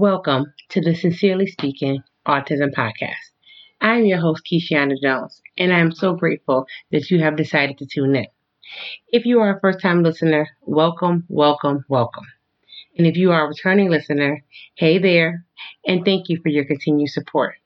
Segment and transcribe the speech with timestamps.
[0.00, 3.32] Welcome to the Sincerely Speaking Autism Podcast.
[3.80, 7.86] I'm your host, Keishiana Jones, and I am so grateful that you have decided to
[7.86, 8.28] tune in.
[9.08, 12.26] If you are a first time listener, welcome, welcome, welcome.
[12.96, 14.44] And if you are a returning listener,
[14.76, 15.44] hey there,
[15.84, 17.56] and thank you for your continued support.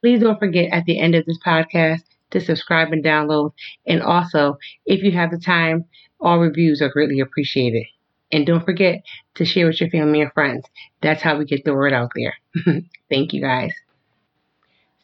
[0.00, 2.02] Please don't forget at the end of this podcast
[2.32, 3.52] to subscribe and download.
[3.86, 5.84] And also, if you have the time,
[6.20, 7.86] all reviews are greatly appreciated.
[8.32, 9.02] And don't forget
[9.34, 10.66] to share with your family and friends.
[11.02, 12.34] That's how we get the word out there.
[13.10, 13.72] Thank you guys.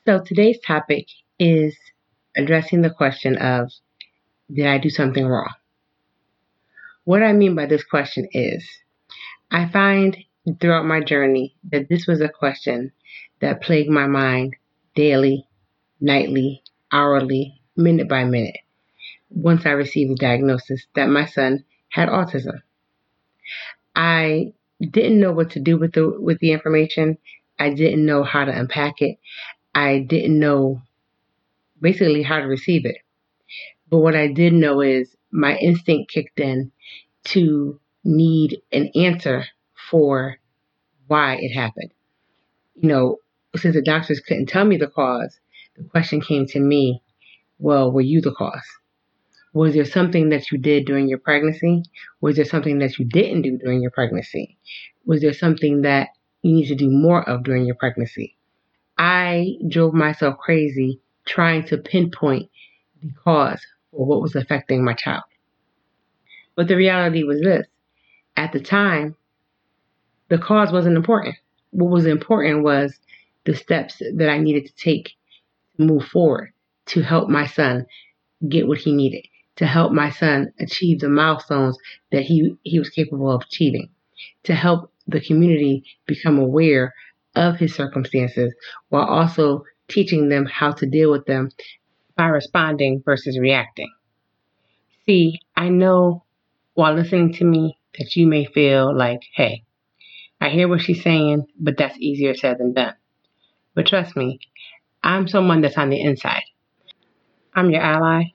[0.06, 1.06] So today's topic
[1.38, 1.76] is
[2.36, 3.72] addressing the question of
[4.52, 5.52] Did I do something wrong?
[7.04, 8.64] What I mean by this question is
[9.50, 10.16] I find
[10.60, 12.92] throughout my journey that this was a question
[13.40, 14.54] that plagued my mind
[14.94, 15.46] daily,
[16.00, 18.56] nightly, hourly, minute by minute
[19.30, 22.62] once I received the diagnosis that my son had autism.
[23.96, 27.16] I didn't know what to do with the with the information.
[27.58, 29.18] I didn't know how to unpack it.
[29.74, 30.82] I didn't know
[31.80, 32.98] basically how to receive it.
[33.88, 36.72] But what I did know is my instinct kicked in
[37.24, 39.46] to need an answer
[39.90, 40.36] for
[41.06, 41.92] why it happened.
[42.74, 43.16] You know,
[43.56, 45.38] since the doctors couldn't tell me the cause,
[45.76, 47.02] the question came to me,
[47.58, 48.66] well, were you the cause?
[49.56, 51.82] Was there something that you did during your pregnancy?
[52.20, 54.58] Was there something that you didn't do during your pregnancy?
[55.06, 56.10] Was there something that
[56.42, 58.36] you need to do more of during your pregnancy?
[58.98, 62.50] I drove myself crazy trying to pinpoint
[63.00, 65.24] the cause for what was affecting my child.
[66.54, 67.66] But the reality was this
[68.36, 69.16] at the time,
[70.28, 71.36] the cause wasn't important.
[71.70, 73.00] What was important was
[73.46, 75.14] the steps that I needed to take
[75.78, 76.52] to move forward
[76.88, 77.86] to help my son
[78.46, 81.78] get what he needed to help my son achieve the milestones
[82.12, 83.90] that he, he was capable of achieving,
[84.44, 86.94] to help the community become aware
[87.34, 88.54] of his circumstances
[88.88, 91.50] while also teaching them how to deal with them
[92.16, 93.92] by responding versus reacting.
[95.04, 96.24] See, I know
[96.74, 99.64] while listening to me that you may feel like, hey,
[100.40, 102.94] I hear what she's saying, but that's easier said than done.
[103.74, 104.40] But trust me,
[105.02, 106.42] I'm someone that's on the inside.
[107.54, 108.32] I'm your ally,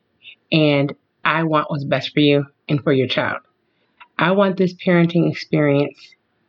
[0.52, 0.94] and
[1.24, 3.42] I want what's best for you and for your child.
[4.18, 5.98] I want this parenting experience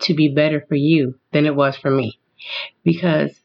[0.00, 2.18] to be better for you than it was for me
[2.84, 3.40] because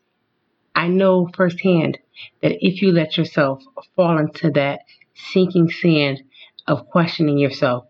[0.76, 1.98] I know firsthand
[2.42, 3.64] that if you let yourself
[3.96, 4.82] fall into that
[5.16, 6.24] sinking sand
[6.68, 7.86] of questioning yourself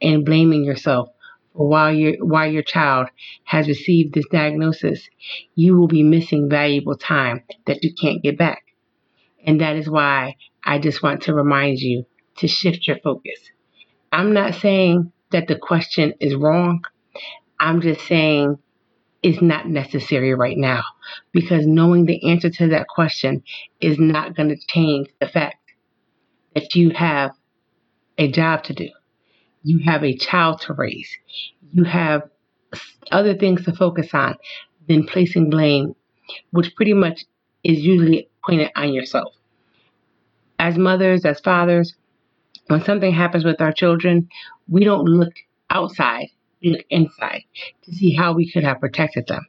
[0.00, 1.08] and blaming yourself
[1.52, 3.08] for why your why your child
[3.44, 5.08] has received this diagnosis,
[5.54, 8.64] you will be missing valuable time that you can't get back.
[9.44, 12.06] And that is why I just want to remind you
[12.40, 13.38] to shift your focus.
[14.12, 16.84] I'm not saying that the question is wrong.
[17.60, 18.58] I'm just saying
[19.22, 20.82] it's not necessary right now
[21.32, 23.42] because knowing the answer to that question
[23.80, 25.56] is not going to change the fact
[26.54, 27.32] that you have
[28.18, 28.88] a job to do.
[29.62, 31.10] You have a child to raise.
[31.72, 32.22] You have
[33.12, 34.36] other things to focus on
[34.88, 35.94] than placing blame,
[36.50, 37.24] which pretty much
[37.62, 39.34] is usually pointed on yourself.
[40.58, 41.94] As mothers, as fathers,
[42.70, 44.28] when something happens with our children,
[44.68, 45.32] we don't look
[45.70, 46.28] outside,
[46.62, 47.42] we look inside
[47.82, 49.44] to see how we could have protected them.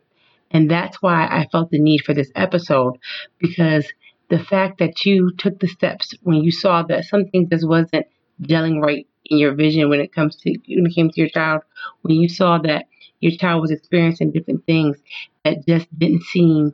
[0.49, 2.97] And that's why I felt the need for this episode
[3.37, 3.85] because
[4.29, 8.07] the fact that you took the steps when you saw that something just wasn't
[8.41, 11.61] gelling right in your vision when it comes to when it came to your child,
[12.01, 12.85] when you saw that
[13.19, 14.97] your child was experiencing different things
[15.45, 16.73] that just didn't seem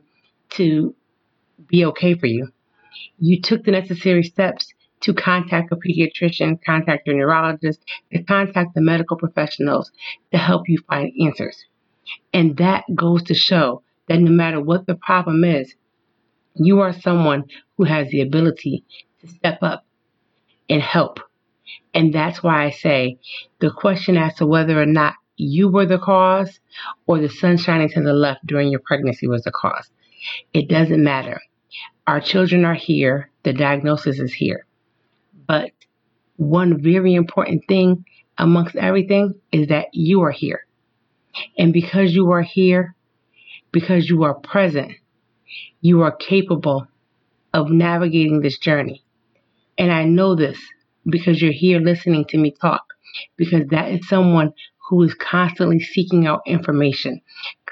[0.50, 0.94] to
[1.66, 2.48] be okay for you.
[3.18, 7.80] You took the necessary steps to contact a pediatrician, contact your neurologist,
[8.12, 9.90] to contact the medical professionals
[10.32, 11.64] to help you find answers.
[12.32, 15.74] And that goes to show that no matter what the problem is,
[16.54, 17.44] you are someone
[17.76, 18.84] who has the ability
[19.20, 19.84] to step up
[20.68, 21.20] and help.
[21.94, 23.18] And that's why I say
[23.60, 26.58] the question as to whether or not you were the cause
[27.06, 29.88] or the sun shining to the left during your pregnancy was the cause.
[30.52, 31.40] It doesn't matter.
[32.06, 33.30] Our children are here.
[33.44, 34.66] The diagnosis is here.
[35.48, 35.72] But
[36.36, 38.04] one very important thing
[38.38, 40.66] amongst everything is that you are here.
[41.58, 42.94] And because you are here,
[43.72, 44.92] because you are present,
[45.80, 46.86] you are capable
[47.52, 49.02] of navigating this journey.
[49.76, 50.58] And I know this
[51.06, 52.82] because you're here listening to me talk,
[53.36, 54.52] because that is someone
[54.88, 57.20] who is constantly seeking out information,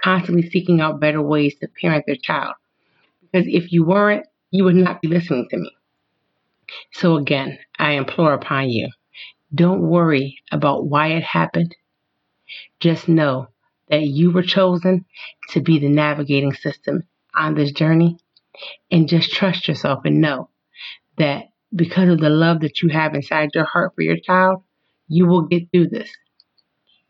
[0.02, 2.54] constantly seeking out better ways to parent their child.
[3.20, 5.76] Because if you weren't, you would not be listening to me.
[6.92, 8.88] So again, I implore upon you
[9.54, 11.74] don't worry about why it happened.
[12.80, 13.48] Just know
[13.88, 15.04] that you were chosen
[15.50, 18.18] to be the navigating system on this journey.
[18.90, 20.50] And just trust yourself and know
[21.18, 24.62] that because of the love that you have inside your heart for your child,
[25.08, 26.10] you will get through this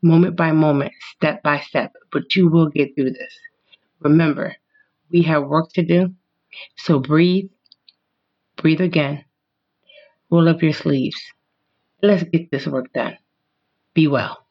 [0.02, 3.38] moment by moment, step by step, but you will get through this.
[4.00, 4.56] Remember,
[5.10, 6.14] we have work to do.
[6.76, 7.50] So breathe,
[8.56, 9.25] breathe again,
[10.31, 11.20] roll up your sleeves.
[12.02, 13.19] Let's get this work done.
[13.94, 14.46] Be well.